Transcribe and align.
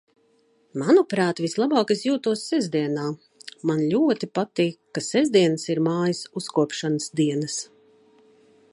Manuprāt, 0.83 1.41
vislabāk 1.45 1.93
es 1.95 2.01
jūtos 2.07 2.45
sestdienā. 2.53 3.05
Man 3.71 3.85
ļoti 3.93 4.31
patīk, 4.39 4.75
ka 4.97 5.07
sestdienas 5.11 5.69
ir 5.75 5.85
mājas 5.91 6.25
uzkopšanas 6.43 7.13
dienas. 7.21 7.65